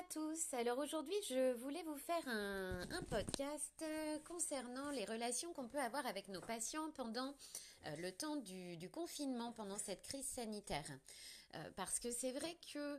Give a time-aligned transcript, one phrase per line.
[0.00, 0.54] à tous.
[0.54, 6.06] Alors aujourd'hui, je voulais vous faire un, podcast euh, concernant les relations qu'on peut avoir
[6.06, 7.34] avec nos patients pendant
[7.86, 10.86] euh, le temps du, confinement, pendant cette crise sanitaire.
[11.54, 12.98] Euh, parce que c'est vrai que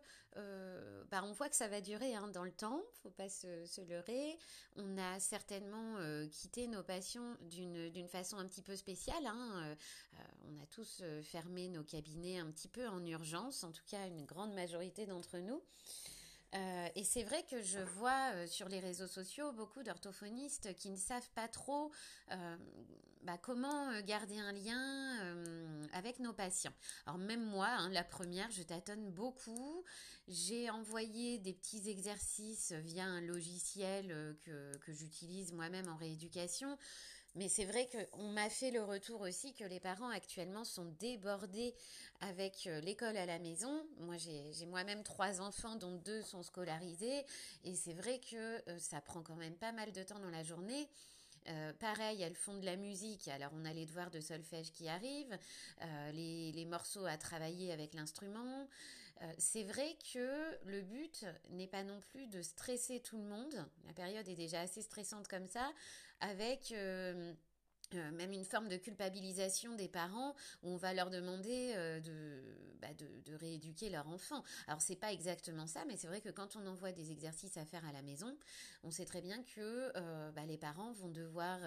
[1.10, 4.38] bah, on voit que ça va durer hein, dans le temps, faut pas se, leurrer.
[4.76, 5.98] On a certainement
[6.30, 9.26] quitté nos patients d'une façon un petit peu spéciale.
[9.26, 9.76] Hein.
[10.48, 14.26] on a tous fermé nos cabinets un petit peu en urgence, en tout cas une
[14.26, 15.62] grande majorité d'entre nous.
[16.54, 20.90] Euh, et c'est vrai que je vois euh, sur les réseaux sociaux beaucoup d'orthophonistes qui
[20.90, 21.92] ne savent pas trop
[22.32, 22.58] euh,
[23.24, 25.36] bah, comment garder un lien
[25.94, 26.74] avec nos patients.
[27.06, 29.84] Alors même moi, hein, la première, je tâtonne beaucoup.
[30.28, 36.78] J'ai envoyé des petits exercices via un logiciel que, que j'utilise moi-même en rééducation.
[37.36, 41.74] Mais c'est vrai qu'on m'a fait le retour aussi que les parents actuellement sont débordés
[42.20, 43.86] avec euh, l'école à la maison.
[44.00, 47.26] Moi, j'ai moi-même trois enfants dont deux sont scolarisés.
[47.64, 48.36] Et c'est vrai que
[48.70, 50.90] euh, ça prend quand même pas mal de temps dans la journée.
[51.48, 53.30] Euh, pareil, elles font de la musique.
[53.30, 55.38] Alors, on a les devoirs de solfège qui arrivent,
[56.14, 58.68] les, morceaux à travailler avec l'instrument.
[59.22, 63.66] Euh, c'est vrai que le but n'est pas non plus de stresser tout le monde.
[63.86, 65.72] La période est déjà assez stressante comme ça,
[66.20, 67.34] avec euh,
[67.94, 72.00] même une forme de culpabilisation des parents où on va leur demander euh,
[72.82, 74.44] bah, de, rééduquer leur enfant.
[74.68, 77.66] Alors c'est pas exactement ça, mais c'est vrai que quand on envoie des exercices à
[77.66, 78.36] faire à la maison,
[78.84, 81.60] on sait très bien que euh, bah, les parents vont devoir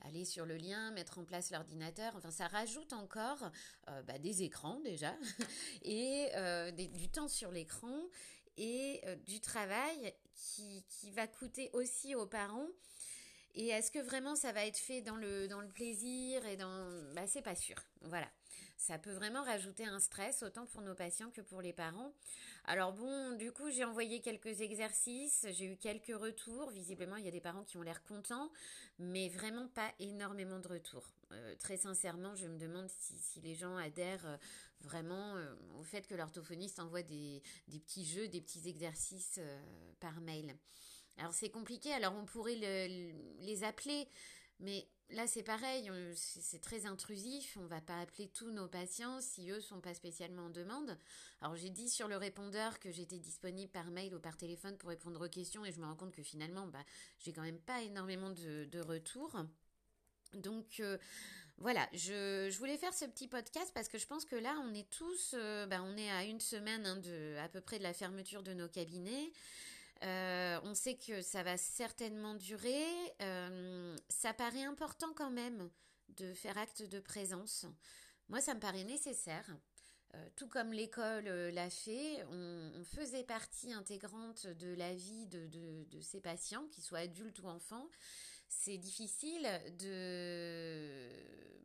[0.00, 2.14] aller sur le lien, mettre en place l'ordinateur.
[2.16, 3.50] Enfin, ça rajoute encore
[3.86, 5.14] bah, des écrans déjà
[5.82, 6.30] et
[6.92, 7.96] du temps sur l'écran
[8.56, 12.68] et du travail qui va coûter aussi aux parents.
[13.54, 17.12] Et est-ce que vraiment ça va être fait dans le, dans le plaisir et dans...
[17.14, 17.76] Bah c'est pas sûr.
[18.02, 18.28] Voilà.
[18.78, 22.12] Ça peut vraiment rajouter un stress autant pour nos patients que pour les parents.
[22.64, 26.70] Alors bon, du coup j'ai envoyé quelques exercices, j'ai eu quelques retours.
[26.70, 28.50] Visiblement il y a des parents qui ont l'air contents,
[28.98, 31.12] mais vraiment pas énormément de retours.
[31.32, 34.36] Euh, très sincèrement, je me demande si, si les gens adhèrent euh,
[34.80, 39.38] vraiment euh, au fait que l'orthophoniste envoie des, des, petits jeux, des petits exercices
[40.00, 40.56] par mail.
[41.18, 44.08] Alors c'est compliqué, alors on pourrait les appeler,
[44.60, 49.50] mais là c'est pareil, c'est très intrusif, on va pas appeler tous nos patients si
[49.50, 50.98] eux sont pas spécialement en demande.
[51.40, 54.88] Alors j'ai dit sur le répondeur que j'étais disponible par mail ou par téléphone pour
[54.88, 56.84] répondre aux questions et je me rends compte que finalement bah,
[57.18, 59.36] j'ai quand même pas énormément de, de retours.
[60.34, 60.96] Donc euh,
[61.58, 64.88] voilà, je, voulais faire ce petit podcast parce que je pense que là on est
[64.90, 67.92] tous, euh, bah, on est à une semaine hein, de à peu près de la
[67.92, 69.30] fermeture de nos cabinets.
[70.02, 72.84] Euh, on sait que ça va certainement durer.
[73.20, 75.70] Euh, ça paraît important quand même
[76.16, 77.66] de faire acte de présence.
[78.28, 79.46] Moi, ça me paraît nécessaire.
[80.14, 86.20] Euh, tout comme l'école l'a fait, on, faisait partie intégrante de la vie de, ces
[86.20, 87.88] patients, qu'ils soient adultes ou enfants.
[88.48, 89.48] C'est difficile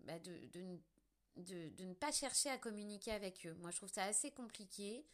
[0.06, 0.80] bah, de,
[1.84, 3.54] ne pas chercher à communiquer avec eux.
[3.60, 5.06] Moi, je trouve ça assez compliqué.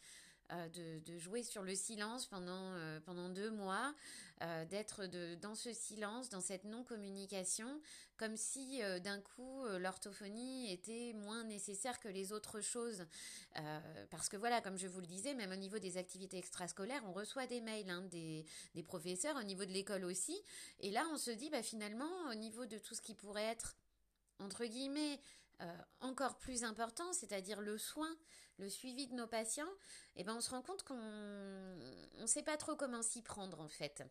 [0.53, 3.93] Euh, de, jouer sur le silence pendant, euh, pendant deux mois,
[4.41, 5.05] euh, d'être
[5.37, 7.79] dans ce silence, dans cette non-communication,
[8.17, 13.05] comme si d'un coup l'orthophonie était moins nécessaire que les autres choses.
[14.09, 17.13] parce que voilà, comme je vous le disais, même au niveau des activités extrascolaires, on
[17.13, 20.41] reçoit des mails hein, des, des professeurs, au niveau de l'école aussi,
[20.79, 23.75] et là on se dit bah, finalement au niveau de tout ce qui pourrait être
[24.39, 25.19] entre guillemets,
[26.01, 28.13] encore plus important, c'est-à-dire le soin,
[28.57, 29.71] le suivi de nos patients,
[30.15, 33.67] eh ben on se rend compte qu'on ne sait pas trop comment s'y prendre en
[33.67, 34.03] fait.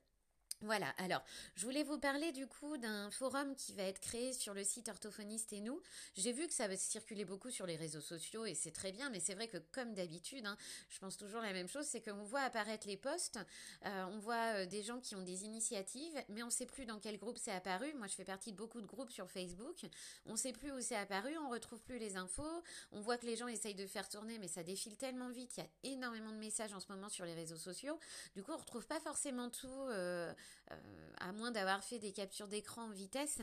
[0.62, 1.24] Voilà, alors
[1.56, 4.88] je voulais vous parler du coup d'un forum qui va être créé sur le site
[4.88, 5.80] Orthophoniste et nous.
[6.14, 9.10] J'ai vu que ça va circuler beaucoup sur les réseaux sociaux et c'est très bien,
[9.10, 10.56] mais c'est vrai que comme d'habitude, hein,
[10.88, 13.40] je pense toujours la même chose, c'est qu'on voit apparaître les posts,
[13.86, 16.86] euh, on voit euh, des gens qui ont des initiatives, mais on ne sait plus
[16.86, 17.92] dans quel groupe c'est apparu.
[17.94, 19.84] Moi je fais partie de beaucoup de groupes sur Facebook,
[20.26, 22.62] on ne sait plus où c'est apparu, on retrouve plus les infos,
[22.92, 25.64] on voit que les gens essayent de faire tourner, mais ça défile tellement vite, il
[25.64, 27.98] y a énormément de messages en ce moment sur les réseaux sociaux,
[28.36, 29.66] du coup on retrouve pas forcément tout.
[29.88, 30.32] Euh,
[30.70, 30.74] euh,
[31.18, 33.40] à moins d'avoir fait des captures d'écran en vitesse.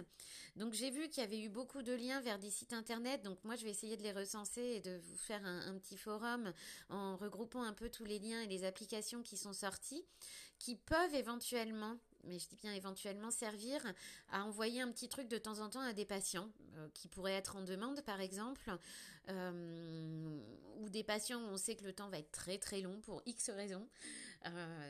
[0.55, 3.21] Donc j'ai vu qu'il y avait eu beaucoup de liens vers des sites internet.
[3.23, 6.53] Donc moi je vais essayer de les recenser et de vous faire un, petit forum
[6.89, 10.03] en regroupant un peu tous les liens et les applications qui sont sorties,
[10.57, 13.81] qui peuvent éventuellement mais je dis bien éventuellement servir
[14.29, 17.33] à envoyer un petit truc de temps en temps à des patients euh, qui pourraient
[17.33, 18.71] être en demande par exemple,
[19.29, 20.39] euh,
[20.77, 23.21] ou des patients où on sait que le temps va être très très long pour
[23.25, 23.87] X raisons.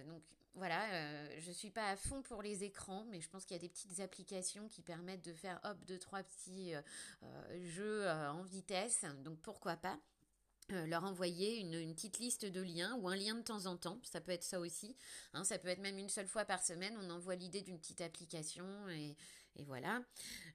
[0.08, 0.22] donc
[0.60, 3.60] voilà, euh, je suis pas à fond pour les écrans, mais je pense qu'il y
[3.60, 6.82] a des petites applications qui permettent de faire hop deux trois petits euh,
[7.24, 9.98] euh, jeux en vitesse, donc pourquoi pas.
[10.72, 14.00] Euh, leur envoyer une, petite liste de liens ou un lien de temps en temps.
[14.04, 14.96] Ça peut être ça aussi.
[15.34, 15.44] Hein.
[15.44, 16.96] ça peut être même une seule fois par semaine.
[17.02, 19.16] On envoie l'idée d'une petite application et,
[19.66, 20.02] voilà.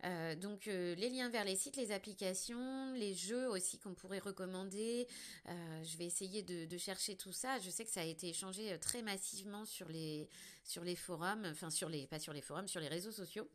[0.04, 4.18] Euh, donc euh, les liens vers les sites, les applications, les jeux aussi qu'on pourrait
[4.18, 5.06] recommander.
[5.46, 7.58] je vais essayer de, de, chercher tout ça.
[7.58, 10.26] Je sais que ça a été échangé très massivement sur les
[10.62, 13.46] sur les forums, enfin sur les pas sur les forums, sur les réseaux sociaux.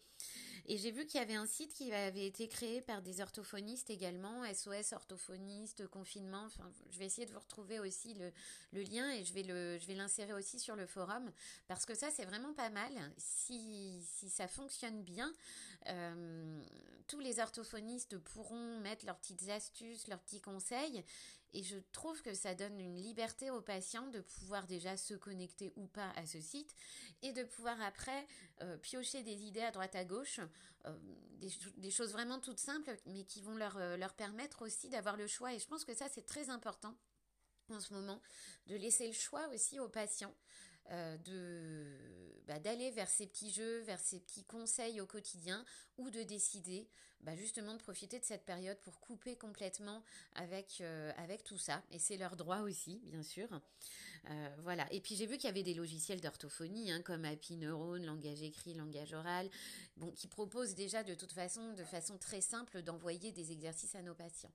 [0.67, 3.89] Et j'ai vu qu'il y avait un site qui avait été créé par des orthophonistes
[3.89, 6.43] également, SOS orthophonistes, confinement.
[6.45, 9.87] Enfin, je vais essayer de vous retrouver aussi le, lien et je vais le, je
[9.87, 11.31] vais l'insérer aussi sur le forum
[11.67, 12.91] parce que ça c'est vraiment pas mal.
[13.17, 15.33] Si, si ça fonctionne bien,
[15.87, 16.63] euh,
[17.07, 21.03] tous les orthophonistes pourront mettre leurs petites astuces, leurs petits conseils
[21.53, 25.73] et je trouve que ça donne une liberté aux patients de pouvoir déjà se connecter
[25.75, 26.75] ou pas à ce site
[27.21, 28.27] et de pouvoir après
[28.61, 30.39] euh, piocher des idées à droite à gauche,
[30.85, 30.97] euh,
[31.77, 35.27] des, choses vraiment toutes simples, mais qui vont leur, euh, leur permettre aussi d'avoir le
[35.27, 35.53] choix.
[35.53, 36.95] Et je pense que ça, c'est très important
[37.71, 38.21] en ce moment,
[38.67, 40.33] de laisser le choix aussi aux patients.
[40.89, 41.85] De
[42.47, 45.63] bah, d'aller vers ces petits jeux, vers ces petits conseils au quotidien,
[45.97, 46.87] ou de décider
[47.21, 50.03] bah, justement de profiter de cette période pour couper complètement
[50.35, 50.81] avec,
[51.17, 51.83] avec tout ça.
[51.91, 53.47] Et c'est leur droit aussi, bien sûr.
[54.29, 54.91] Euh, voilà.
[54.91, 58.41] Et puis j'ai vu qu'il y avait des logiciels d'orthophonie, hein, comme Happy Neurone, langage
[58.41, 59.49] écrit, langage oral,
[59.97, 64.01] bon, qui proposent déjà de toute façon, de façon très simple, d'envoyer des exercices à
[64.01, 64.51] nos patients.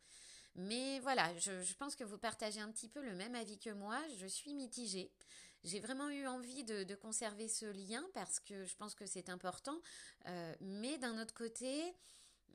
[0.56, 4.00] Mais voilà, je, pense que vous partagez un petit peu le même avis que moi.
[4.18, 5.10] Je suis mitigée.
[5.64, 9.80] J'ai vraiment eu envie de, conserver ce lien parce que je pense que c'est important.
[10.26, 11.94] Euh, mais d'un autre côté,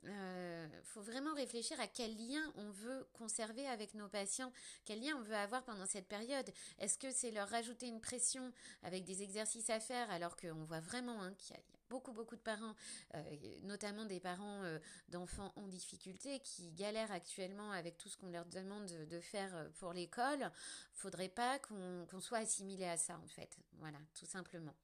[0.02, 4.52] il euh, faut vraiment réfléchir à quel lien on veut conserver avec nos patients,
[4.84, 6.48] quel lien on veut avoir pendant cette période?
[6.78, 8.52] Est-ce que c'est leur rajouter une pression
[8.82, 12.36] avec des exercices à faire alors qu'on voit vraiment hein, qu'il y a beaucoup beaucoup
[12.36, 12.74] de parents,
[13.14, 13.22] euh,
[13.64, 14.78] notamment des parents euh,
[15.08, 19.92] d'enfants en difficulté qui galèrent actuellement avec tout ce qu'on leur demande de faire pour
[19.92, 20.50] l'école.
[20.94, 23.58] Faudrait pas qu'on soit assimilé à ça en fait.
[23.78, 24.74] Voilà, tout simplement.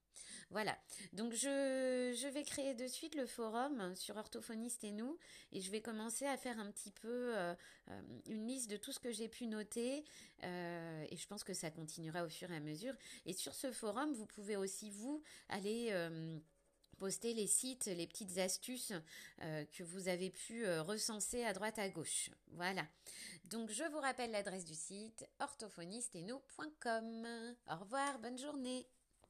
[0.51, 0.77] Voilà.
[1.13, 5.19] Donc je, vais créer de suite le forum sur orthophoniste et nous
[5.53, 7.55] et je vais commencer à faire un petit peu euh,
[7.89, 10.05] euh, une liste de tout ce que j'ai pu noter
[10.45, 12.95] euh, et je pense que ça continuera au fur et à mesure.
[13.25, 15.93] Et sur ce forum, vous pouvez aussi vous aller
[16.99, 18.93] poster les sites, les petites astuces
[19.39, 22.31] que vous avez pu recenser à droite à gauche.
[22.53, 22.87] Voilà.
[23.51, 26.15] Donc je vous rappelle l'adresse du site orthophoniste
[27.71, 28.87] Au revoir, bonne journée.